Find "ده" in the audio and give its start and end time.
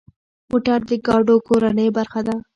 2.27-2.35